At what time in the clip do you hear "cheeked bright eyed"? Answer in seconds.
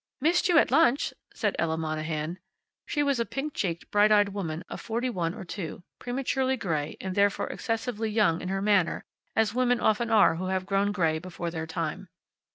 3.53-4.29